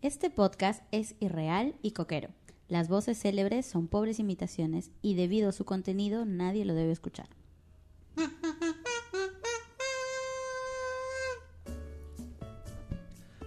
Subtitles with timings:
[0.00, 2.28] Este podcast es irreal y coquero.
[2.68, 7.28] Las voces célebres son pobres imitaciones y debido a su contenido nadie lo debe escuchar.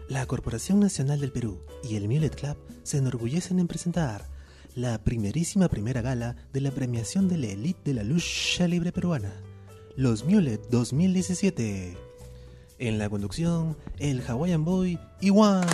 [0.10, 4.26] La Corporación Nacional del Perú y el Mulet Club se enorgullecen en presentar
[4.76, 9.32] la primerísima primera gala de la premiación de la elite de la lucha libre peruana,
[9.96, 11.96] los Mulet 2017.
[12.78, 15.66] En la conducción, el Hawaiian Boy Iwan.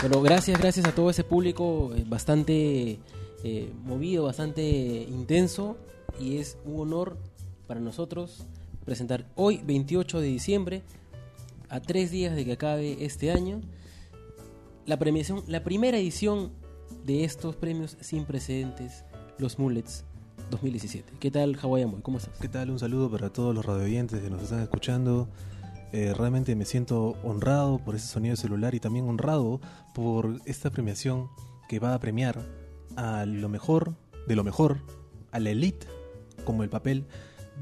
[0.00, 2.98] Bueno, gracias, gracias a todo ese público eh, bastante
[3.44, 5.76] eh, movido, bastante intenso
[6.18, 7.18] y es un honor
[7.66, 8.46] para nosotros
[8.86, 10.82] presentar hoy, 28 de diciembre,
[11.68, 13.60] a tres días de que acabe este año,
[14.86, 16.50] la premiación, la primera edición
[17.04, 19.04] de estos premios sin precedentes,
[19.36, 20.04] los Mullets
[20.50, 21.12] 2017.
[21.20, 22.00] ¿Qué tal, Hawaiian Boy?
[22.00, 22.38] ¿Cómo estás?
[22.40, 22.70] ¿Qué tal?
[22.70, 25.28] Un saludo para todos los radioyentes que nos están escuchando.
[25.92, 29.60] Eh, realmente me siento honrado por ese sonido celular y también honrado
[29.94, 31.28] por esta premiación
[31.68, 32.46] que va a premiar
[32.96, 33.94] a lo mejor
[34.26, 34.78] de lo mejor,
[35.32, 35.86] a la elite,
[36.44, 37.06] como el papel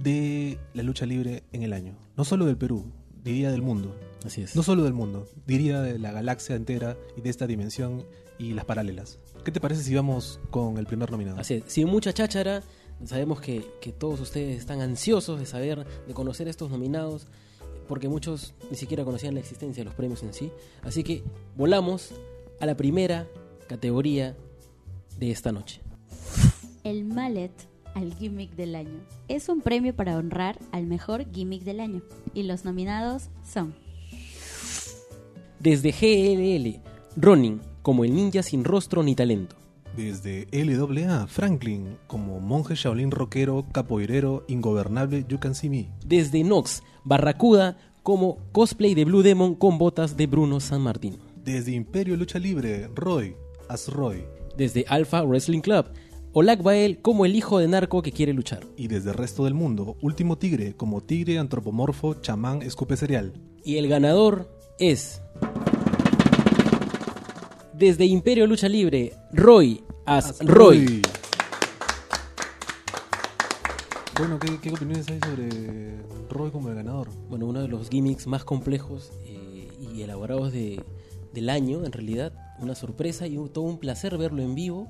[0.02, 1.96] de la lucha libre en el año.
[2.16, 2.92] No solo del Perú,
[3.24, 3.96] diría del mundo.
[4.24, 4.54] Así es.
[4.54, 8.04] No solo del mundo, diría de la galaxia entera y de esta dimensión
[8.38, 9.18] y las paralelas.
[9.44, 11.40] ¿Qué te parece si vamos con el primer nominado?
[11.40, 11.64] Así es.
[11.68, 12.62] Sin mucha cháchara,
[13.04, 17.28] sabemos que, que todos ustedes están ansiosos de saber, de conocer estos nominados,
[17.88, 20.52] porque muchos ni siquiera conocían la existencia de los premios en sí.
[20.82, 21.22] Así que
[21.56, 22.12] volamos
[22.60, 23.26] a la primera
[23.66, 24.36] categoría
[25.18, 25.80] de esta noche.
[26.84, 27.52] El Mallet
[27.94, 29.00] al Gimmick del Año.
[29.28, 32.02] Es un premio para honrar al mejor gimmick del año.
[32.34, 33.74] Y los nominados son
[35.58, 36.80] Desde GLL,
[37.16, 39.56] Ronin, como el ninja sin rostro ni talento.
[39.96, 45.88] Desde LAA, Franklin, como monje Shaolin rockero, capoeirero, ingobernable, you can see me.
[46.06, 51.16] Desde Nox, Barracuda, como cosplay de Blue Demon con botas de Bruno San Martín.
[51.42, 53.34] Desde Imperio Lucha Libre, Roy,
[53.66, 54.26] as Roy.
[54.58, 55.86] Desde Alpha Wrestling Club,
[56.34, 58.66] Olak Bael como el hijo de narco que quiere luchar.
[58.76, 63.32] Y desde el resto del mundo, Último Tigre, como tigre antropomorfo, chamán, escupe cereal.
[63.64, 65.22] Y el ganador es.
[67.72, 71.00] Desde Imperio Lucha Libre, Roy as Roy.
[74.18, 75.96] Bueno, ¿qué, qué opiniones hay sobre
[76.28, 77.08] Roy como el ganador?
[77.28, 80.82] Bueno, uno de los gimmicks más complejos eh, y elaborados de,
[81.32, 82.32] del año, en realidad.
[82.58, 84.88] Una sorpresa y un- todo un placer verlo en vivo.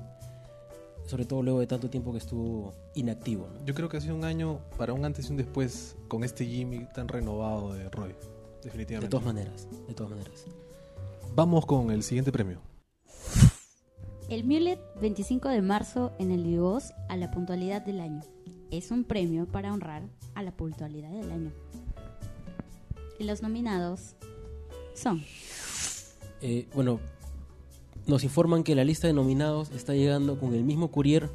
[1.05, 3.47] Sobre todo luego de tanto tiempo que estuvo inactivo.
[3.53, 3.65] ¿no?
[3.65, 6.45] Yo creo que ha sido un año para un antes y un después con este
[6.45, 8.15] gimmick tan renovado de Roy.
[8.63, 9.05] Definitivamente.
[9.07, 10.45] De todas maneras, de todas maneras.
[11.35, 12.61] Vamos con el siguiente premio.
[14.27, 18.21] El Mulet 25 de marzo en el Vivos a la puntualidad del año.
[18.71, 20.03] Es un premio para honrar
[20.35, 21.51] a la puntualidad del año.
[23.17, 24.15] Y los nominados
[24.93, 25.23] son
[26.41, 26.99] Eh, bueno,
[28.07, 31.29] nos informan que la lista de nominados está llegando con el mismo courier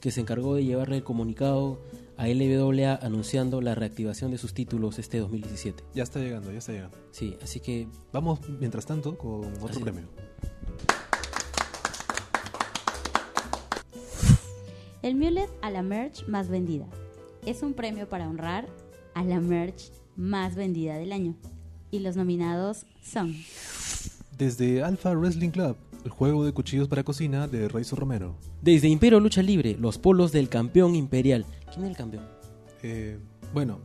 [0.00, 1.78] que se encargó de llevarle el comunicado
[2.16, 5.82] a LWA anunciando la reactivación de sus títulos este 2017.
[5.94, 6.96] Ya está llegando, ya está llegando.
[7.10, 9.80] Sí, así que Vamos, mientras tanto, con otro Así.
[9.82, 10.04] premio.
[15.02, 16.86] El Mulet a la merch más vendida.
[17.46, 18.68] Es un premio para honrar
[19.14, 21.34] a la merch más vendida del año.
[21.90, 23.34] Y los nominados son
[24.36, 28.36] Desde Alpha Wrestling Club, el juego de cuchillos para cocina de Raizo Romero.
[28.62, 31.44] desde Imperio Lucha Libre, los polos del campeón imperial.
[31.72, 32.24] ¿Quién es el campeón?
[32.82, 33.18] Eh,
[33.52, 33.80] bueno,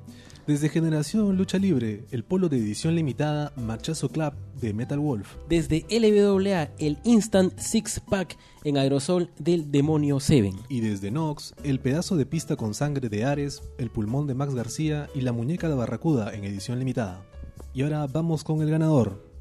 [0.48, 5.36] desde Generación Lucha Libre, el polo de edición limitada Machazo Club de Metal Wolf.
[5.50, 10.54] Desde LWA, el Instant Six Pack en aerosol del Demonio 7.
[10.70, 14.54] Y desde Nox, el pedazo de pista con sangre de Ares, el pulmón de Max
[14.54, 17.26] García y la muñeca de Barracuda en edición limitada.
[17.74, 19.36] Y ahora vamos con el ganador.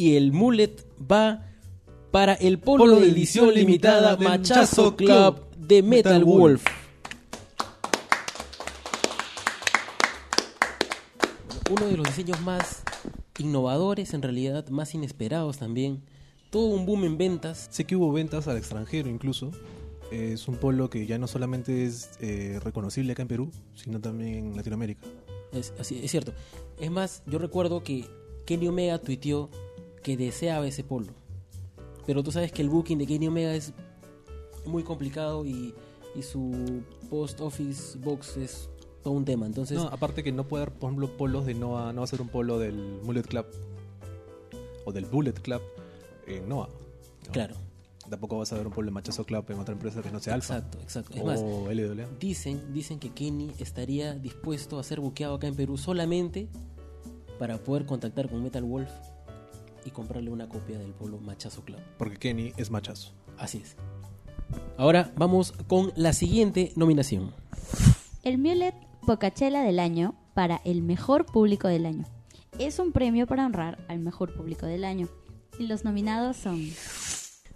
[0.00, 1.49] y el mullet va
[2.10, 6.64] para el polo, de edición limitada Machazo Club de Metal, Metal Wolf.
[6.64, 6.80] Wolf.
[11.70, 12.82] Uno de los diseños más
[13.38, 16.02] innovadores, en realidad, más inesperados también.
[16.50, 17.68] Todo un boom en ventas.
[17.70, 19.52] Sé que hubo ventas al extranjero incluso.
[20.10, 24.34] Es un polo que ya no solamente es eh, reconocible acá en Perú, sino también
[24.34, 25.06] en Latinoamérica.
[25.52, 26.32] Es, así, es cierto.
[26.80, 28.04] Es más, yo recuerdo que
[28.46, 29.48] Kenny Omega tuiteó
[30.02, 31.19] que deseaba ese polo.
[32.06, 33.72] Pero tú sabes que el booking de Kenny Omega es
[34.66, 35.74] muy complicado y,
[36.14, 38.70] y su post office box es
[39.02, 39.46] todo un tema.
[39.46, 42.08] Entonces, No, aparte que no puede haber, por ejemplo, polos de Noah, no va a
[42.08, 43.46] ser un polo del Mullet Club
[44.84, 45.62] o del Bullet Club
[46.26, 46.68] en Noah.
[47.26, 47.32] ¿no?
[47.32, 47.54] claro.
[48.08, 50.34] Tampoco vas a ver un pueblo de machazo club en otra empresa que no sea
[50.34, 51.14] Alfa Exacto, exacto.
[51.16, 52.08] Es o más, LWA.
[52.18, 56.48] dicen, dicen que Kenny estaría dispuesto a ser buqueado acá en Perú solamente
[57.38, 58.90] para poder contactar con Metal Wolf
[59.84, 61.80] y comprarle una copia del pueblo Machazo Club.
[61.98, 63.12] Porque Kenny es machazo.
[63.38, 63.76] Así es.
[64.76, 67.32] Ahora vamos con la siguiente nominación.
[68.22, 68.74] El Mulet
[69.06, 72.04] Pocachela del año para el mejor público del año.
[72.58, 75.08] Es un premio para honrar al mejor público del año.
[75.58, 76.70] Y los nominados son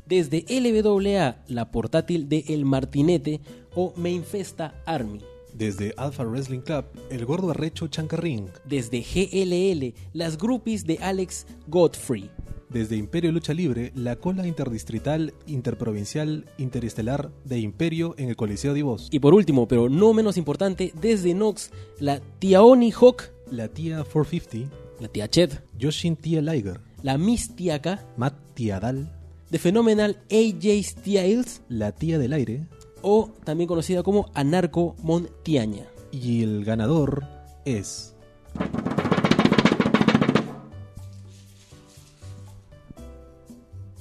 [0.07, 3.41] Desde LWA, la portátil de El Martinete
[3.75, 5.21] o Mainfesta Army.
[5.55, 8.49] Desde Alpha Wrestling Club, el gordo arrecho Chancarring.
[8.65, 12.29] Desde GLL, las groupies de Alex Godfrey.
[12.69, 18.83] Desde Imperio Lucha Libre, la cola interdistrital, interprovincial, interestelar de Imperio en el Coliseo de
[18.83, 19.09] Voz.
[19.13, 21.71] Y por último, pero no menos importante, desde Nox,
[22.01, 28.05] la Tiaoni Hawk, La tía 450, la tía Ched, Yoshin Tia Liger, la Miss Tiaka,
[28.17, 29.09] Matt Tiadal,
[29.51, 31.63] The Phenomenal AJ Styles.
[31.69, 32.67] La tía del aire,
[33.05, 35.87] o también conocida como Anarco Montiaña.
[36.11, 37.25] y el ganador
[37.65, 38.15] es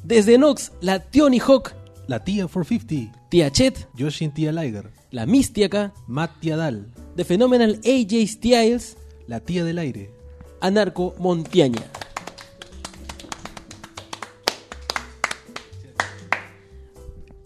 [0.04, 1.74] Desde Nox, la Tioni Hawk,
[2.08, 7.80] la tía 450, Tia Chet, Yoshin Tia Liger, la Miss Tiaka, Matt Tiadal, The Phenomenal
[7.86, 8.98] AJ Styles,
[9.28, 10.12] la tía del aire,
[10.60, 11.84] Anarco Montiaña.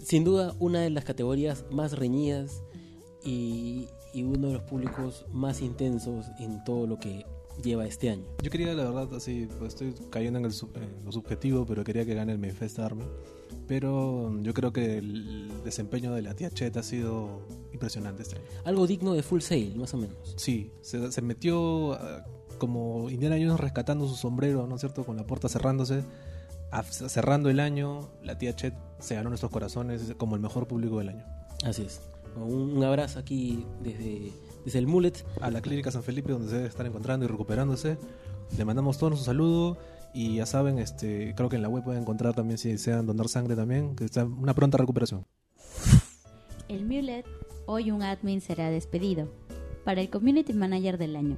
[0.08, 2.64] Sin duda, una de las categorías más reñidas
[3.26, 7.26] y, y uno de los públicos más intensos en todo lo que
[7.62, 8.24] lleva este año.
[8.42, 12.06] Yo quería, la verdad, así, pues, estoy cayendo en, el en lo subjetivo, pero quería
[12.06, 13.04] que gane el Manifest Army.
[13.68, 17.42] Pero yo creo que el desempeño de la tía Chet ha sido
[17.74, 18.46] impresionante este año.
[18.64, 20.36] Algo digno de Full Sail, más o menos.
[20.38, 22.26] Sí, se, se metió ah,
[22.60, 25.04] como Indiana Jones rescatando su sombrero, ¿no es cierto?
[25.04, 26.06] Con la puerta cerrándose.
[26.92, 31.10] Cerrando el año, la tía Chet se ganó nuestros corazones como el mejor público del
[31.10, 31.26] año.
[31.64, 32.02] Así es.
[32.36, 34.32] Un, abrazo aquí desde,
[34.66, 35.26] desde el Mullet.
[35.42, 37.98] A la Clínica San Felipe, donde se debe estar encontrando y recuperándose.
[38.58, 39.78] Le mandamos todos nuestro saludo.
[40.14, 43.28] Y ya saben, este, creo que en la web pueden encontrar también si desean donar
[43.28, 45.26] sangre también, que está una pronta recuperación.
[46.68, 47.26] el Mulet.
[47.66, 49.30] Hoy un admin será despedido
[49.84, 51.38] para el Community Manager del año.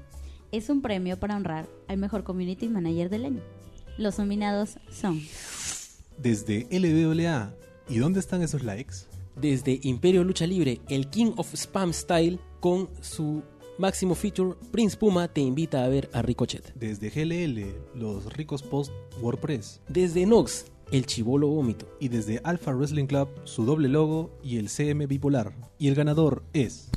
[0.51, 3.41] Es un premio para honrar al mejor Community Manager del año.
[3.99, 5.21] Los nominados son
[6.17, 7.53] Desde LWA,
[7.89, 8.95] ¿y dónde están esos likes?
[9.35, 13.43] Desde Imperio Lucha Libre, el King of Spam Style con su
[13.77, 16.73] máximo feature, Prince Puma te invita a ver a Ricochet.
[16.75, 19.81] Desde GLL, los ricos post WordPress.
[19.89, 21.85] Desde Nox, el Chivolo Vómito.
[21.99, 25.53] Y desde Alpha Wrestling Club, su doble logo y el CM bipolar.
[25.77, 26.89] Y el ganador es.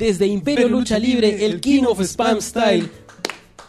[0.00, 2.90] Desde Imperio Lucha Libre, el King of Spam Style,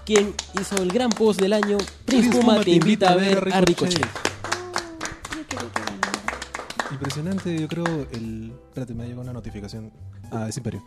[0.05, 4.07] quien hizo el gran post del año, Prince Puma te invita a ver a Ricochet.
[6.91, 8.07] Impresionante, yo creo.
[8.11, 8.53] El.
[8.69, 9.91] Espérate, me llegó una notificación.
[10.31, 10.83] Ah, es Imperio.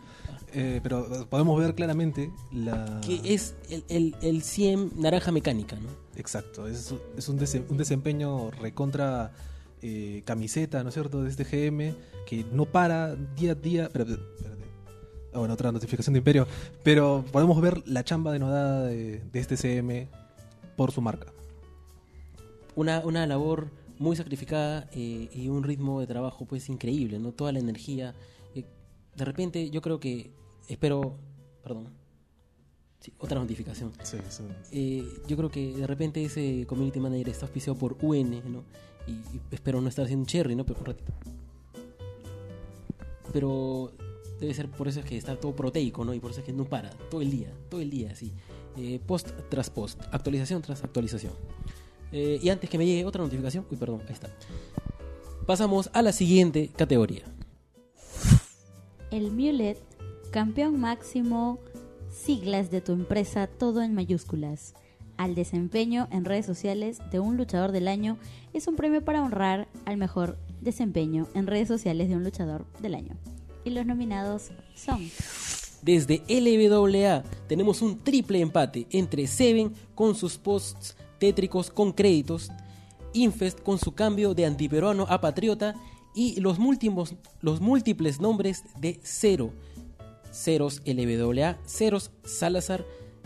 [0.53, 3.01] Eh, pero eh, podemos ver claramente la.
[3.05, 5.89] Que es el, el, el 100 naranja mecánica, ¿no?
[6.15, 9.31] Exacto, es, es un, dese- un desempeño recontra
[9.81, 11.93] eh, camiseta, ¿no es cierto?, de este GM
[12.25, 13.83] que no para día a día.
[13.83, 14.17] Espérate.
[15.35, 16.47] Bueno, otra notificación de Imperio.
[16.83, 20.07] Pero podemos ver la chamba denodada de, de este CM
[20.75, 21.27] por su marca.
[22.75, 27.31] una, una labor muy sacrificada eh, y un ritmo de trabajo pues increíble, ¿no?
[27.31, 28.13] Toda la energía.
[28.53, 28.65] eh,
[29.15, 30.31] de repente yo creo que,
[30.67, 31.17] espero,
[31.63, 31.87] perdón,
[32.99, 33.93] sí, otra notificación.
[34.03, 34.43] Sí, sí.
[34.73, 38.63] Eh, yo creo que de repente ese community manager está auspiciado por UN, ¿no?
[39.07, 40.65] Y, y espero no estar haciendo un cherry, ¿no?
[40.65, 41.13] Pero un ratito.
[43.31, 43.91] Pero
[44.39, 46.13] debe ser por eso es que está todo proteico, ¿no?
[46.13, 48.33] Y por eso es que no para, todo el día, todo el día, así.
[48.77, 51.33] Eh, post tras post, actualización tras actualización.
[52.11, 54.29] Eh, y antes que me llegue otra notificación, uy, perdón, ahí está.
[55.45, 57.23] Pasamos a la siguiente categoría.
[59.11, 59.77] el Mulet,
[60.31, 61.59] campeón máximo,
[62.11, 64.73] siglas de tu empresa, todo en mayúsculas.
[65.17, 68.17] Al desempeño en redes sociales de un luchador del año
[68.53, 72.95] es un premio para honrar al mejor desempeño en redes sociales de un luchador del
[72.95, 73.15] año.
[73.65, 75.09] Y los nominados son
[75.81, 82.51] Desde LWA tenemos un triple empate entre Seven con sus posts tétricos con créditos,
[83.13, 85.75] Infest con su cambio de antiperuano a patriota
[86.13, 89.51] y los múltiples, los múltiples nombres de Cero.
[90.31, 92.85] Ceros LWA, Ceros Salazar,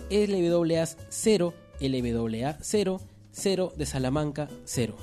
[0.10, 4.96] LWA 0, LWA 0, 0 de Salamanca 0.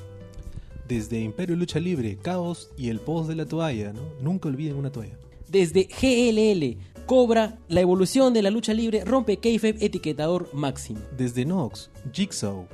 [0.87, 4.03] Desde Imperio Lucha Libre, Caos y el post de la toalla, ¿no?
[4.21, 5.19] Nunca olviden una toalla.
[5.49, 11.01] Desde GLL, Cobra, la evolución de la lucha libre, rompe kayfabe, etiquetador máximo.
[11.17, 12.67] Desde Nox, Jigsaw,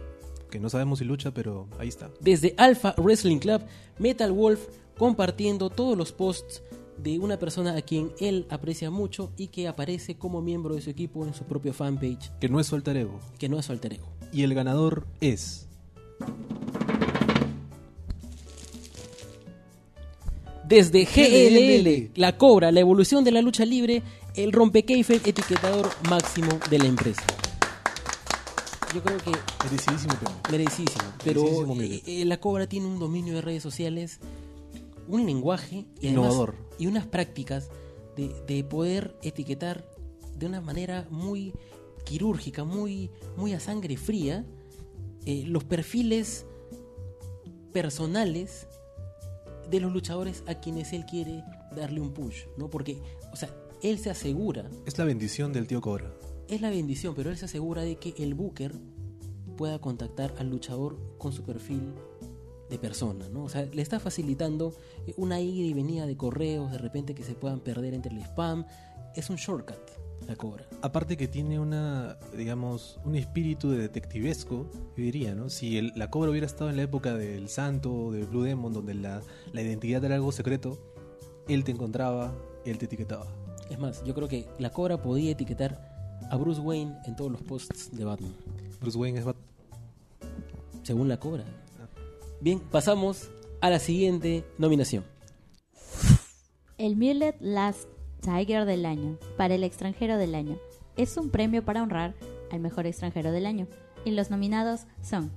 [0.51, 2.11] que no sabemos si lucha, pero ahí está.
[2.21, 3.61] Desde Alpha Wrestling Club,
[3.99, 4.61] Metal Wolf
[4.97, 6.63] compartiendo todos los posts
[6.97, 10.91] de una persona a quien él aprecia mucho y que aparece como miembro de su
[10.91, 13.19] equipo en su propio fanpage, Que no es su alter ego.
[13.39, 14.07] que no es su alter ego.
[14.33, 15.69] Y el ganador es.
[20.67, 24.03] Desde GLL, la Cobra, la evolución de la lucha libre,
[24.37, 27.23] el rompekeife etiquetador máximo de la empresa.
[28.95, 29.31] Yo creo que
[29.65, 30.39] Merecidísimo premio.
[30.51, 34.19] merecidísimo, pero Merecidísimo, eh, eh, la Cobra tiene un dominio de redes sociales,
[35.09, 36.55] un lenguaje y además- Innovador.
[36.79, 37.71] y unas prácticas
[38.17, 39.87] de, de poder etiquetar
[40.37, 41.53] de una manera muy
[42.05, 44.45] quirúrgica, muy, muy a sangre fría,
[45.25, 46.45] eh, los perfiles
[47.73, 48.67] personales
[49.71, 52.69] de los luchadores a quienes él quiere darle un push, ¿no?
[52.71, 53.01] Porque,
[53.33, 53.49] o sea,
[53.83, 56.13] él se asegura, Es la bendición del tío Cobra.
[56.49, 58.73] es la bendición, pero él se asegura de que el booker
[59.57, 61.95] pueda contactar al luchador con su perfil
[62.71, 63.45] de persona, ¿no?
[63.45, 64.75] O sea, le está facilitando
[65.17, 68.65] una ida y venida de correos, de repente que se puedan perder entre el spam.
[69.15, 69.91] Es un shortcut,
[70.27, 70.67] la cobra.
[70.83, 75.49] Aparte que tiene una, digamos, un espíritu de detectivesco, yo diría, ¿no?
[75.51, 78.95] Si el- la cobra hubiera estado en la época del santo, de Blue Demon, donde
[78.95, 79.21] la,
[79.53, 80.79] la identidad era algo secreto,
[81.49, 83.27] él te encontraba, él te etiquetaba.
[83.71, 85.91] Es más, yo creo que la cobra podía etiquetar
[86.31, 88.35] a Bruce Wayne en todos los posts de Batman,
[88.81, 89.37] Bruce Wayne es Bat-
[90.83, 91.45] según la cobra.
[92.41, 93.29] Bien, pasamos
[93.61, 95.05] a la siguiente nominación.
[96.79, 97.89] El Mulet Last
[98.23, 100.57] Tiger del año para el extranjero del año
[100.97, 102.15] es un premio para honrar
[102.51, 103.67] al mejor extranjero del año.
[104.05, 105.31] Y los nominados son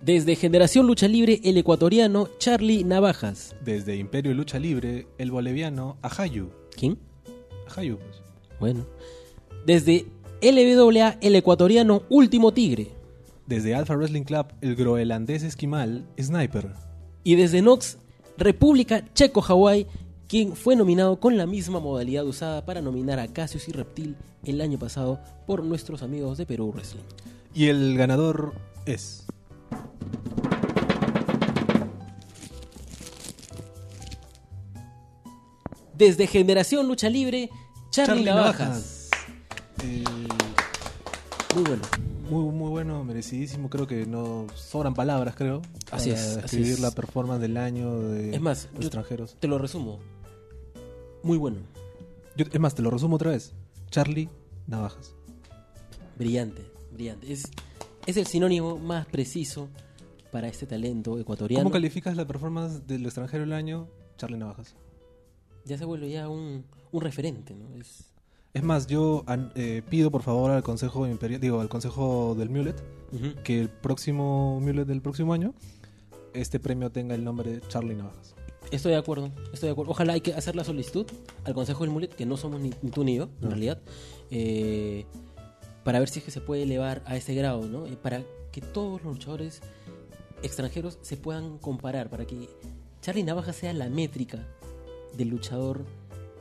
[0.00, 3.56] Desde Generación Lucha Libre, el ecuatoriano Charlie Navajas.
[3.64, 6.50] Desde Imperio de Lucha Libre, el boliviano Ajayu.
[6.76, 6.98] ¿Quién?
[7.66, 8.22] Ajayu, pues.
[8.60, 8.86] Bueno.
[9.64, 10.06] Desde
[10.42, 12.88] LWA, el ecuatoriano Último Tigre.
[13.46, 16.74] Desde Alpha Wrestling Club, el groenlandés esquimal Sniper.
[17.24, 17.98] Y desde Nox,
[18.36, 19.86] República Checo Hawái,
[20.28, 24.60] quien fue nominado con la misma modalidad usada para nominar a Cassius y Reptil el
[24.60, 27.02] año pasado por nuestros amigos de Perú Wrestling.
[27.54, 28.54] Y el ganador
[28.86, 29.24] es.
[35.94, 37.48] Desde Generación Lucha Libre,
[37.90, 39.08] Charlie, Navajas.
[39.82, 40.04] Eh,
[41.54, 41.82] Muy bueno.
[42.28, 43.70] muy, muy bueno, merecidísimo.
[43.70, 45.62] Creo que no sobran palabras, creo.
[45.90, 46.80] Así para es, así describir es.
[46.80, 49.36] la performance del año de Es más, los extranjeros.
[49.40, 49.98] Te lo resumo.
[51.26, 51.58] Muy bueno.
[52.36, 53.52] Yo- es más, te lo resumo otra vez.
[53.90, 54.28] Charlie
[54.66, 55.14] Navajas.
[56.18, 57.32] Brillante, brillante.
[57.32, 57.44] Es,
[58.06, 59.68] es el sinónimo más preciso
[60.32, 61.64] para este talento ecuatoriano.
[61.64, 63.88] ¿Cómo calificas la performance del extranjero del año?
[64.16, 64.74] Charlie Navajas.
[65.64, 67.74] ya se vuelve ya un, un referente, ¿no?
[67.80, 68.04] Es,
[68.54, 72.82] Es más, yo eh, pido por favor al Consejo Imperial, digo, al Consejo del Mulet,
[73.44, 75.54] que el próximo Mulet del próximo año,
[76.34, 78.34] este premio tenga el nombre de Charlie Navajas.
[78.72, 79.92] Estoy de acuerdo, estoy de acuerdo.
[79.92, 81.06] Ojalá hay que hacer la solicitud
[81.44, 83.48] al Consejo del Mulet, que no somos ni, tú ni yo, en No.
[83.50, 83.80] realidad,
[84.30, 85.06] eh,
[85.84, 87.86] para ver si es que se puede elevar a ese grado, ¿no?
[87.86, 89.60] Eh, para que todos los luchadores
[90.42, 92.48] extranjeros se puedan comparar, para que
[93.02, 94.44] Charlie Navaja sea la métrica
[95.16, 95.84] del luchador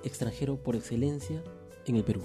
[0.04, 1.44] extranjero por excelencia
[1.86, 2.24] en el Perú.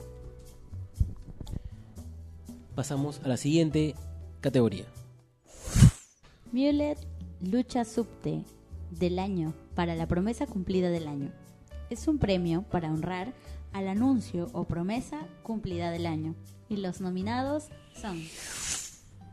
[2.75, 3.95] Pasamos a la siguiente
[4.40, 4.87] categoría.
[6.52, 6.99] Mulet
[7.42, 8.42] Lucha Subte
[8.91, 11.33] del año para la promesa cumplida del año.
[11.91, 13.33] Es un premio para honrar
[13.73, 16.35] al anuncio o promesa cumplida del año.
[16.69, 17.69] Y los nominados
[18.01, 18.23] son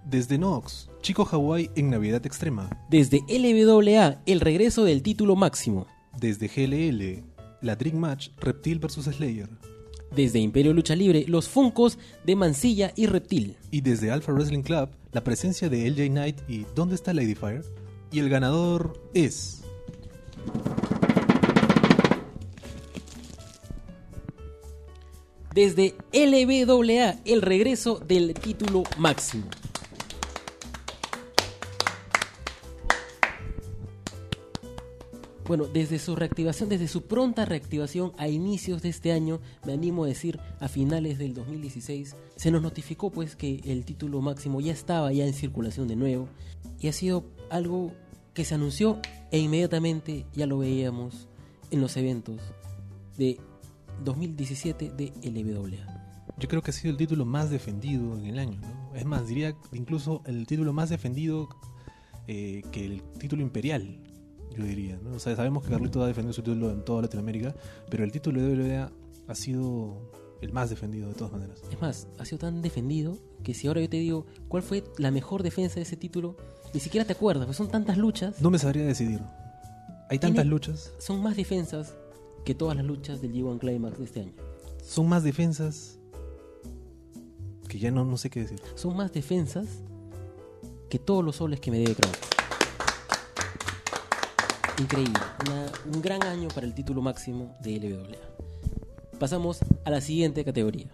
[0.05, 2.69] Desde Nox, Chico Hawái en Navidad Extrema.
[2.89, 5.85] Desde LWA, el regreso del título máximo.
[6.19, 7.23] Desde GLL,
[7.61, 9.49] la Dream Match Reptil vs Slayer.
[10.15, 13.57] Desde Imperio Lucha Libre, los Funcos de Mancilla y Reptil.
[13.71, 17.61] Y desde Alpha Wrestling Club, la presencia de LJ Knight y ¿Dónde está Ladyfire?
[18.11, 19.63] Y el ganador es.
[25.53, 29.49] Desde LWA, el regreso del título máximo.
[35.47, 40.03] Bueno, desde su reactivación, desde su pronta reactivación a inicios de este año, me animo
[40.03, 44.73] a decir a finales del 2016, se nos notificó pues que el título máximo ya
[44.73, 46.27] estaba ya en circulación de nuevo
[46.81, 47.93] y ha sido algo
[48.33, 48.99] que se anunció
[49.31, 51.29] e inmediatamente ya lo veíamos
[51.71, 52.41] en los eventos
[53.17, 53.39] de
[54.03, 55.97] 2017 de LWA.
[56.37, 58.59] Yo creo que ha sido el título más defendido en el año.
[58.59, 58.95] ¿no?
[58.95, 61.47] Es más, diría incluso el título más defendido
[62.27, 63.97] eh, que el título imperial.
[64.55, 64.99] Yo diría.
[65.03, 65.15] ¿no?
[65.15, 67.55] O sea, sabemos que Carlito ha defendido su título en toda Latinoamérica,
[67.89, 68.89] pero el título de WWE
[69.27, 70.11] ha sido
[70.41, 71.61] el más defendido de todas maneras.
[71.71, 75.11] Es más, ha sido tan defendido que si ahora yo te digo cuál fue la
[75.11, 76.35] mejor defensa de ese título,
[76.73, 78.41] ni siquiera te acuerdas, pues son tantas luchas.
[78.41, 79.19] No me sabría decidir.
[80.09, 81.93] Hay tantas Tiene- luchas, Son más defensas
[82.45, 84.33] que todas las luchas del G1 Climax de este año.
[84.83, 85.99] son más defensas
[87.67, 88.61] que ya no, no sé qué decir.
[88.75, 89.67] Son más defensas
[90.89, 92.15] que todos los soles que me debe Crown.
[94.79, 95.19] Increíble.
[95.45, 98.17] Una- un gran año para el título máximo de LWA.
[99.19, 100.87] Pasamos a la siguiente categoría.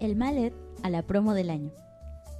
[0.00, 1.70] El Mallet a la promo del año.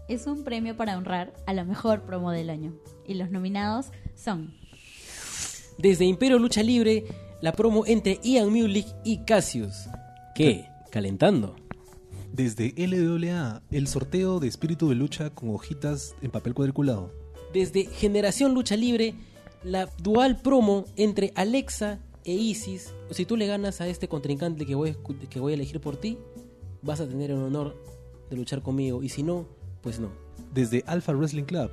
[0.09, 2.75] Es un premio para honrar a la mejor promo del año.
[3.07, 4.55] Y los nominados son
[5.79, 7.05] Desde Imperio Lucha Libre,
[7.41, 9.89] la promo entre Ian Mulick y Cassius.
[10.35, 10.67] ¿Qué?
[10.91, 11.57] ¿Calentando?
[12.33, 17.13] Desde LWA, el sorteo de espíritu de lucha con hojitas en papel cuadriculado.
[17.53, 19.15] Desde Generación Lucha Libre,
[19.63, 22.95] la dual promo entre Alexa e Isis.
[23.11, 24.97] Si tú le ganas a este contrincante que voy,
[25.29, 26.19] que voy a elegir por ti,
[26.83, 27.77] vas a tener el honor
[28.29, 29.03] de luchar conmigo.
[29.03, 29.47] Y si no,
[29.83, 30.11] pues no.
[30.53, 31.71] Desde Alpha Wrestling Club,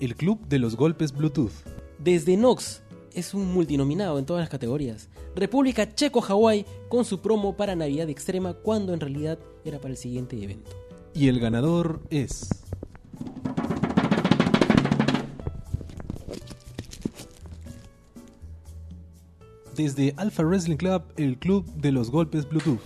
[0.00, 1.52] el club de los golpes Bluetooth.
[1.98, 2.82] Desde Nox,
[3.14, 5.08] es un multinominado en todas las categorías.
[5.34, 10.42] República Checo-Hawái con su promo para Navidad Extrema cuando en realidad era para el siguiente
[10.42, 10.70] evento.
[11.14, 12.59] Y el ganador es...
[19.82, 22.80] Desde Alpha Wrestling Club, el club de los golpes Bluetooth.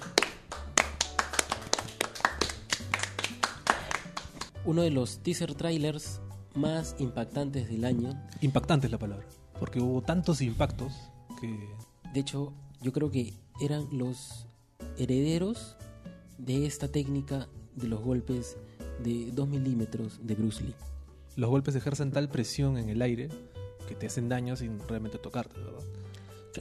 [4.64, 6.20] Uno de los teaser trailers
[6.54, 8.14] más impactantes del año.
[8.42, 9.26] Impactante es la palabra,
[9.58, 10.92] porque hubo tantos impactos
[11.40, 11.68] que...
[12.12, 14.46] De hecho, yo creo que eran los
[14.96, 15.76] herederos
[16.38, 18.56] de esta técnica de los golpes
[19.02, 20.76] de 2 milímetros de Bruce Lee.
[21.34, 23.30] Los golpes ejercen tal presión en el aire
[23.88, 25.82] que te hacen daño sin realmente tocarte, ¿verdad?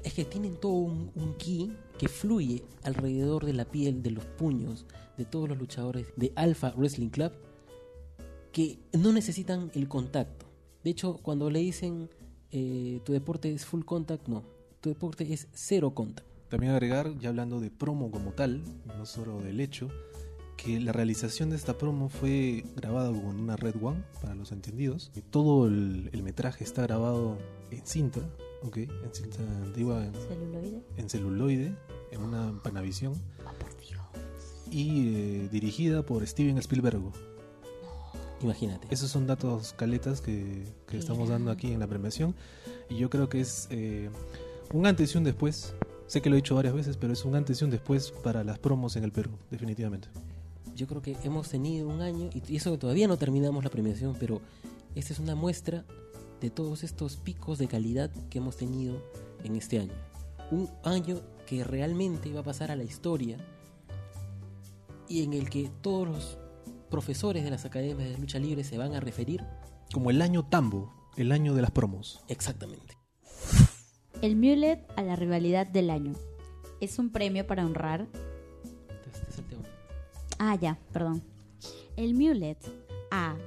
[0.03, 4.25] Es que tienen todo un, un ki que fluye alrededor de la piel, de los
[4.25, 4.85] puños,
[5.17, 7.31] de todos los luchadores de Alpha Wrestling Club
[8.53, 10.45] que no necesitan el contacto.
[10.83, 12.09] De hecho, cuando le dicen
[12.51, 14.43] eh, tu deporte es full contact, no.
[14.79, 16.27] Tu deporte es cero contact.
[16.49, 19.89] También agregar, ya hablando de promo como tal, no solo del hecho,
[20.55, 25.11] que la realización de esta promo fue grabada con una Red One, para los entendidos.
[25.31, 27.39] Todo el, el metraje está grabado
[27.71, 28.21] en cinta,
[28.63, 28.77] ¿ok?
[28.77, 30.81] En cinta antigua, en, celuloide.
[30.97, 31.75] en celuloide,
[32.11, 33.13] en una Panavision,
[34.71, 36.99] y eh, dirigida por Steven Spielberg.
[38.41, 38.87] Imagínate.
[38.89, 42.35] Esos son datos caletas que, que estamos dando aquí en la premiación.
[42.89, 44.09] Y yo creo que es eh,
[44.73, 45.75] un antes y un después.
[46.07, 48.43] Sé que lo he dicho varias veces, pero es un antes y un después para
[48.43, 50.09] las promos en el Perú, definitivamente.
[50.75, 54.15] Yo creo que hemos tenido un año, y eso que todavía no terminamos la premiación,
[54.19, 54.41] pero
[54.95, 55.85] esta es una muestra
[56.43, 59.01] de todos estos picos de calidad que hemos tenido
[59.45, 59.93] en este año.
[60.51, 63.37] Un año que realmente va a pasar a la historia
[65.07, 66.37] y en el que todos los
[66.89, 69.41] profesores de las academias de lucha libre se van a referir
[69.93, 72.21] Como el año Tambo, el año de las promos.
[72.27, 72.97] exactamente.
[74.21, 76.13] El Mulet a la rivalidad del año.
[76.81, 78.07] Es un premio para honrar.
[79.05, 79.63] Este es el tema.
[80.39, 81.23] Ah, ya, perdón.
[81.95, 82.57] El Mulet
[83.11, 83.37] a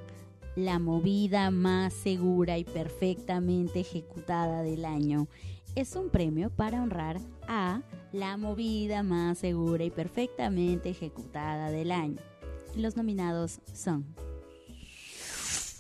[0.57, 5.29] la movida más segura y perfectamente ejecutada del año.
[5.75, 12.17] Es un premio para honrar a la movida más segura y perfectamente ejecutada del año.
[12.75, 14.07] Los nominados son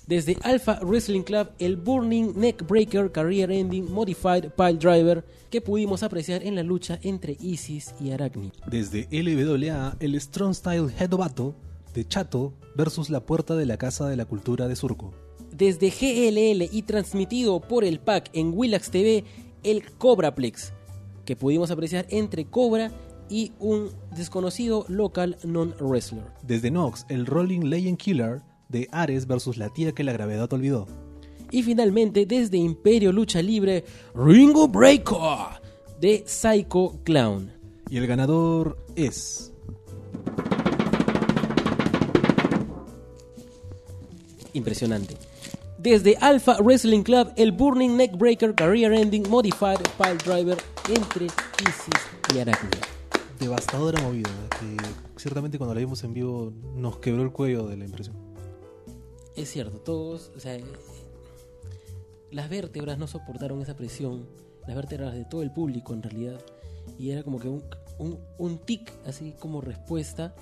[0.06, 6.42] Desde Alpha Wrestling Club, el Burning Neckbreaker Career Ending Modified Pile Driver que pudimos apreciar
[6.42, 8.52] en la lucha entre Isis y Arachne.
[8.66, 11.54] Desde LWA, el Strong Style Head Battle
[11.96, 15.14] de Chato versus la puerta de la Casa de la Cultura de Surco.
[15.50, 19.24] Desde GLL y transmitido por el PAC en Willax TV,
[19.64, 20.74] el Cobraplex,
[21.24, 22.92] que pudimos apreciar entre Cobra
[23.30, 26.26] y un desconocido local non-wrestler.
[26.42, 30.86] Desde Nox, el Rolling Legend Killer de Ares versus la tía que la gravedad olvidó.
[31.50, 35.62] Y finalmente, desde Imperio Lucha Libre, Ringo Breaker
[35.98, 37.50] de Psycho Clown.
[37.88, 39.55] Y el ganador es...
[44.56, 45.16] Impresionante.
[45.76, 50.56] Desde Alpha Wrestling Club, el Burning Neckbreaker Career Ending Modified Pile Driver
[50.88, 52.70] entre Isis y Arachne.
[53.38, 54.76] devastadora movida que
[55.20, 58.16] ciertamente cuando la vimos en vivo nos quebró el cuello de la impresión.
[59.36, 60.64] Es cierto, todos, o sea, eh,
[62.30, 64.26] las vértebras no soportaron esa presión,
[64.66, 66.40] las vértebras de todo el público en realidad,
[66.98, 67.62] y era como que un,
[67.98, 70.34] un, un tic así como respuesta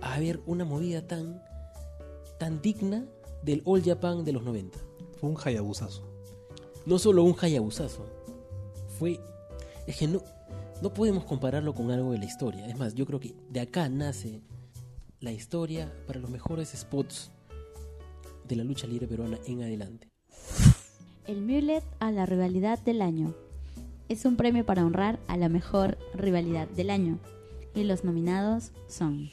[0.00, 1.42] a ver una movida tan,
[2.38, 3.04] tan digna
[3.44, 4.78] del All Japan de los 90.
[5.20, 6.02] Fue un hayabusazo.
[6.86, 8.06] no solo un Hayabusazo,
[8.98, 9.20] fue...
[9.86, 10.22] Es que no,
[10.82, 12.66] no podemos compararlo con algo de la historia.
[12.66, 14.42] Es más, yo creo que de acá nace
[15.20, 17.30] la historia para los mejores spots
[18.46, 20.08] de la lucha libre peruana en adelante.
[21.26, 23.34] El Mulet a la rivalidad del año.
[24.08, 27.18] Es un premio para honrar a la mejor rivalidad del año.
[27.74, 29.30] Y los nominados son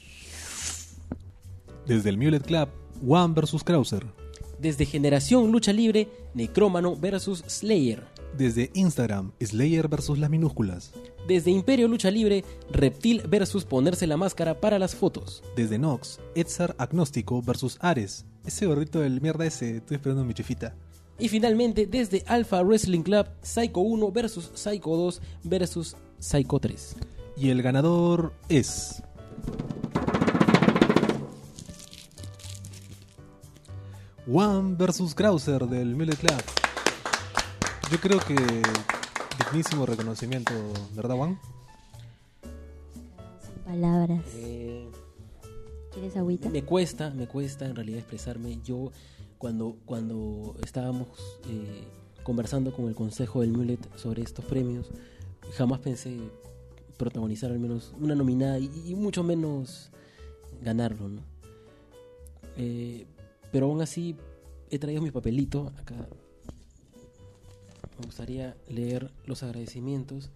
[1.86, 2.68] Desde el Mulet Club,
[3.06, 3.64] One vs.
[3.64, 4.06] Krauser.
[4.60, 8.04] Desde Generación Lucha Libre, Necrómano vs Slayer.
[8.36, 10.18] Desde Instagram, Slayer vs.
[10.18, 10.92] las minúsculas.
[11.26, 15.42] Desde Imperio Lucha Libre, Reptil vs Ponerse la Máscara para las fotos.
[15.56, 17.78] Desde Nox, Etzar Agnóstico vs.
[17.80, 18.24] Ares.
[18.46, 20.76] Ese gordito del mierda ese, estoy esperando mi chifita.
[21.18, 26.96] Y finalmente, desde Alpha Wrestling Club, Psycho 1 vs Psycho 2 vs Psycho 3.
[27.36, 29.02] Y el ganador es.
[34.26, 35.16] One vs.
[35.16, 36.40] Krauser del Mulet Club.
[37.90, 38.36] Yo creo que
[39.44, 40.52] dignísimo reconocimiento,
[40.94, 41.40] ¿verdad, Juan?
[43.42, 44.22] Sin palabras.
[44.36, 44.88] Eh,
[45.92, 46.48] ¿Quieres agüita?
[46.50, 48.60] me cuesta, me cuesta en realidad expresarme.
[48.64, 48.92] Yo,
[49.38, 51.08] cuando, cuando estábamos
[51.48, 51.82] eh,
[52.22, 54.86] conversando con el consejo del Mulet sobre estos premios,
[55.56, 56.16] jamás pensé
[56.96, 59.90] protagonizar al menos una nominada y, y mucho menos
[60.62, 61.22] ganarlo, ¿no?
[62.56, 63.04] Eh,
[63.52, 64.16] pero aún así
[64.70, 65.94] he traído mi papelito acá.
[67.98, 70.30] Me gustaría leer los agradecimientos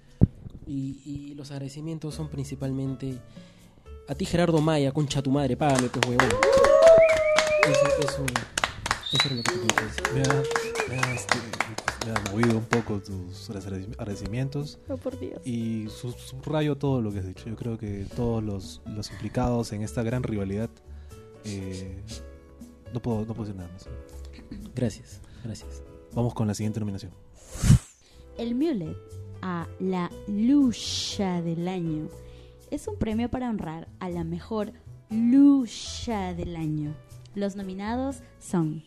[0.66, 3.18] y, y los agradecimientos son principalmente
[4.08, 6.28] a ti Gerardo Maya, concha tu madre, págame pues huevón.
[7.64, 8.24] Eso, eso,
[9.12, 10.14] eso es lo que te.
[10.14, 10.42] Me ha,
[10.88, 11.38] me ha, este,
[12.06, 15.44] me ha movido un poco tus agradecimientos Oh, por Dios.
[15.44, 17.48] y su- subrayo todo lo que has dicho.
[17.48, 20.70] Yo creo que todos los, los implicados en esta gran rivalidad.
[21.44, 22.02] eh,
[22.92, 23.88] no, puedo, no puedo decir nada más.
[24.74, 25.82] Gracias, gracias.
[26.14, 27.12] Vamos con la siguiente nominación.
[28.38, 28.96] El Mulet
[29.42, 32.08] a la lucha del año
[32.70, 34.72] es un premio para honrar a la mejor
[35.10, 36.94] lucha del año.
[37.34, 38.82] Los nominados son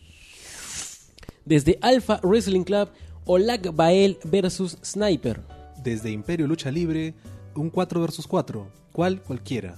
[1.44, 2.90] Desde Alpha Wrestling Club,
[3.24, 5.40] Olag Bael versus Sniper.
[5.82, 7.14] Desde Imperio Lucha Libre,
[7.54, 8.66] un 4 vs 4.
[8.92, 9.22] ¿Cuál?
[9.22, 9.76] Cualquiera.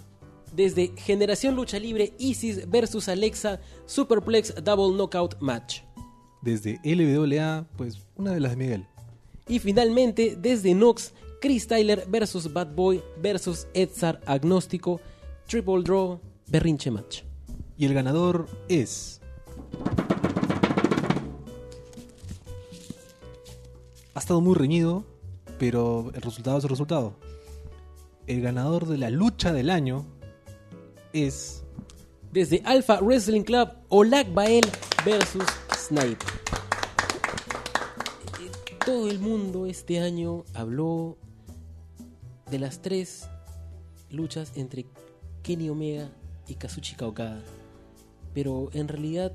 [0.52, 5.80] Desde Generación Lucha Libre, Isis versus Alexa, Superplex Double Knockout Match.
[6.42, 8.86] Desde LWA, pues una de las de Miguel.
[9.48, 15.00] Y finalmente, desde Nox, Chris Tyler versus Bad Boy versus Edsar Agnóstico,
[15.48, 17.22] Triple Draw, Berrinche Match.
[17.76, 19.20] Y el ganador es.
[24.14, 25.04] Ha estado muy reñido,
[25.58, 27.14] pero el resultado es el resultado.
[28.26, 30.04] El ganador de la lucha del año
[31.12, 31.62] es.
[32.32, 34.64] Desde Alpha Wrestling Club, Olag Bael
[35.04, 35.44] versus
[35.76, 36.16] Sniper.
[38.40, 38.50] Eh,
[38.84, 41.16] Todo el mundo este año habló
[42.50, 43.28] de las tres
[44.10, 44.86] luchas entre
[45.42, 46.10] Kenny Omega
[46.48, 47.40] y Kazuchika Okada.
[48.34, 49.32] Pero en realidad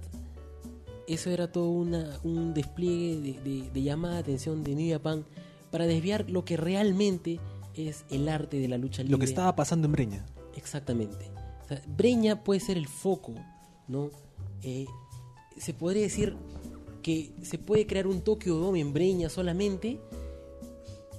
[1.07, 5.23] eso era todo una- un despliegue de, de- de llamada de atención de New Japan
[5.71, 7.39] para desviar lo que realmente
[7.75, 9.11] es el arte de la lucha libre.
[9.11, 10.25] Lo que estaba pasando en Breña.
[10.55, 11.29] Exactamente.
[11.87, 13.35] Breña puede ser el foco,
[13.87, 14.09] ¿no?
[14.63, 14.85] Eh,
[15.57, 16.35] se podría decir
[17.01, 19.99] que se puede crear un Tokyo Dome en Breña solamente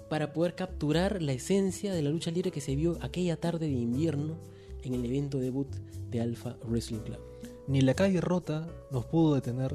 [0.08, 3.72] para poder capturar la esencia de la lucha libre que se vio aquella tarde de
[3.72, 4.36] invierno
[4.82, 5.68] en el evento debut
[6.10, 7.18] de Alpha Wrestling Club.
[7.66, 9.74] Ni la calle rota nos pudo detener,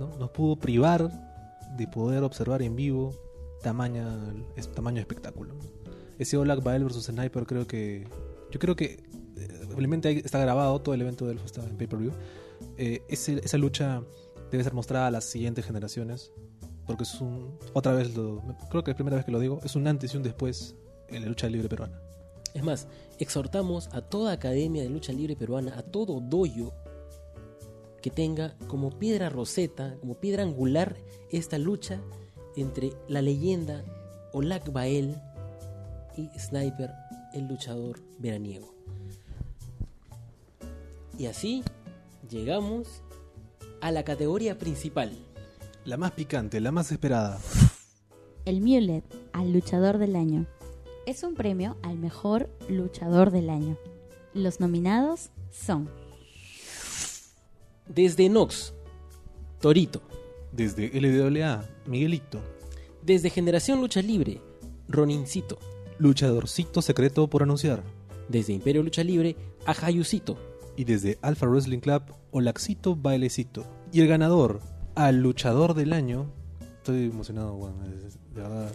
[0.00, 0.16] ¿no?
[0.18, 1.10] nos pudo privar
[1.76, 3.12] de poder observar en vivo
[3.62, 4.08] tamaña,
[4.74, 5.54] tamaño espectáculo.
[6.18, 8.06] Ese Olak Bael vs Sniper creo que...
[8.50, 9.04] Yo creo que
[9.36, 12.12] eh, obviamente está grabado, todo el evento del está en pay-per-view.
[12.78, 14.02] Eh, esa lucha
[14.50, 16.32] debe ser mostrada a las siguientes generaciones,
[16.86, 17.58] porque es un...
[17.72, 20.14] Otra vez, lo, creo que es la primera vez que lo digo, es un antes
[20.14, 20.74] y un después
[21.08, 22.00] en la lucha libre peruana.
[22.54, 26.72] Es más, exhortamos a toda academia de lucha libre peruana, a todo doyo
[28.00, 30.96] que tenga como piedra roseta, como piedra angular
[31.30, 32.00] esta lucha
[32.56, 33.84] entre la leyenda
[34.32, 35.16] Olak Bael
[36.16, 36.92] y Sniper,
[37.36, 38.74] el luchador veraniego.
[41.18, 41.62] Y así
[42.28, 43.02] llegamos
[43.80, 45.12] a la categoría principal.
[45.84, 47.38] La más picante, la más esperada.
[48.46, 50.46] el Mulet al luchador del año.
[51.06, 53.76] Es un premio al mejor luchador del año.
[54.34, 55.88] Los nominados son
[57.86, 58.72] Desde Nox,
[59.60, 60.02] Torito.
[60.52, 62.40] Desde LWA, Miguelito.
[63.02, 64.40] Desde Generación Lucha Libre,
[64.88, 65.58] Ronincito.
[65.98, 67.82] Luchadorcito secreto por anunciar.
[68.28, 70.36] Desde Imperio Lucha Libre, Ajayucito.
[70.76, 73.64] Y desde Alpha Wrestling Club, Olaxito Bailecito.
[73.92, 74.60] Y el ganador
[74.94, 76.26] al luchador del año
[76.78, 77.74] estoy emocionado, Juan.
[78.04, 78.70] Es- De verdad,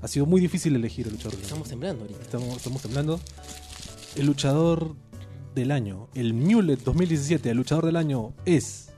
[0.00, 1.46] ha sido muy difícil elegir el luchador del año.
[1.48, 2.22] Estamos temblando ahorita.
[2.22, 3.20] Estamos, estamos temblando.
[4.16, 4.94] El luchador
[5.54, 8.88] del año, el Mulet 2017, el luchador del año es.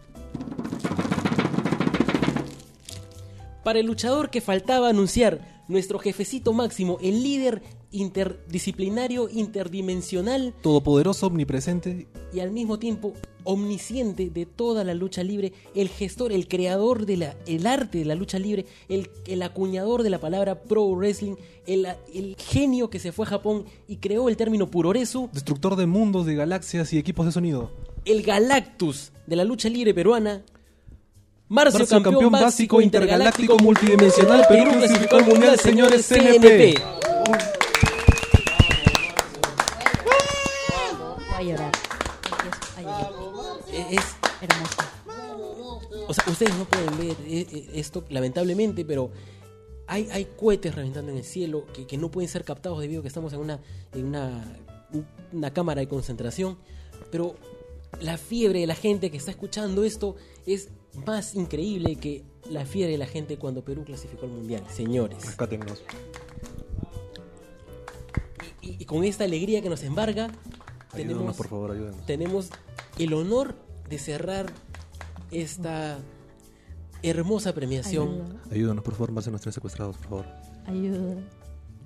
[3.64, 12.06] Para el luchador que faltaba anunciar, nuestro jefecito máximo, el líder interdisciplinario, interdimensional Todopoderoso, omnipresente.
[12.32, 17.26] y al mismo tiempo omnisciente de toda la lucha libre, el gestor, el creador del
[17.46, 21.86] el arte de la lucha libre, el, el acuñador de la palabra pro wrestling, el,
[22.14, 26.26] el genio que se fue a Japón y creó el término puroresu, Destructor de mundos,
[26.26, 27.70] de galaxias y equipos de sonido.
[28.04, 30.44] el Galactus de la lucha libre peruana.
[31.50, 36.76] Marcio, Marcio, campeón, básico, intergaláctico, multidimensional, Perú clasificó al mundial, señores CNP.
[41.16, 41.72] Voy a llorar.
[42.30, 43.12] Empiezo a llorar.
[43.90, 44.00] Es,
[44.40, 44.76] Hermoso.
[46.06, 49.10] O sea, ustedes no pueden ver eh, eh, esto, lamentablemente, pero
[49.88, 53.02] hay, hay cohetes reventando en el cielo que, que no pueden ser captados debido a
[53.02, 53.58] que estamos en una,
[53.92, 54.56] en una,
[55.32, 56.58] una cámara de concentración.
[57.10, 57.34] Pero
[58.00, 60.14] la fiebre de la gente que está escuchando esto
[60.46, 60.68] es
[61.06, 65.24] más increíble que la fiebre de la gente cuando Perú clasificó al Mundial, señores.
[65.24, 65.82] Rescátennos.
[68.62, 72.06] Y, y con esta alegría que nos embarga, Ayúdanos, tenemos, por favor, ayúdanos.
[72.06, 72.50] tenemos
[72.98, 73.54] el honor
[73.88, 74.52] de cerrar
[75.30, 75.98] esta
[77.02, 78.08] hermosa premiación.
[78.22, 78.40] Ayuda.
[78.50, 80.26] Ayúdanos, por favor, más de nuestros secuestrados, por favor.
[80.66, 81.22] Ayuda.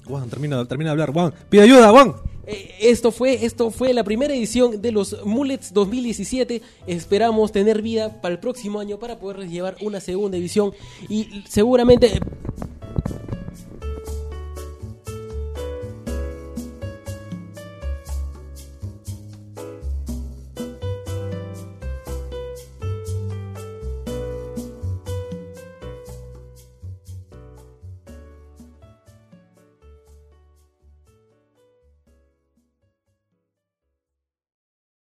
[0.06, 1.12] Juan, termina, termina de hablar.
[1.12, 2.14] Juan, pide ayuda, Juan.
[2.46, 6.62] Eh, Esto fue, esto fue la primera edición de los Mullets 2017.
[6.86, 10.72] Esperamos tener vida para el próximo año para poder llevar una segunda edición
[11.08, 12.20] y seguramente